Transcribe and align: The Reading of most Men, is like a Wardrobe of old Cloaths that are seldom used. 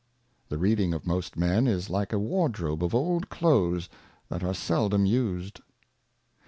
The 0.49 0.57
Reading 0.57 0.95
of 0.95 1.05
most 1.05 1.37
Men, 1.37 1.67
is 1.67 1.87
like 1.87 2.11
a 2.11 2.17
Wardrobe 2.17 2.83
of 2.83 2.95
old 2.95 3.29
Cloaths 3.29 3.87
that 4.29 4.43
are 4.43 4.51
seldom 4.55 5.05
used. 5.05 5.61